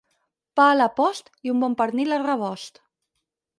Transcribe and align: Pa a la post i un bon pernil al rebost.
Pa 0.59 0.63
a 0.69 0.77
la 0.77 0.87
post 1.01 1.29
i 1.49 1.53
un 1.55 1.63
bon 1.65 1.77
pernil 1.83 2.19
al 2.19 2.27
rebost. 2.31 2.83